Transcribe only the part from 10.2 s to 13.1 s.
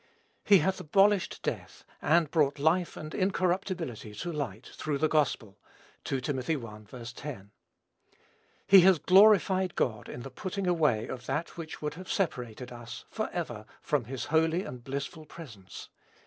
the putting away of that which would have separated us,